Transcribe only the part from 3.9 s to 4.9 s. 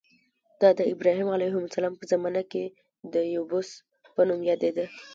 په نوم یادېده.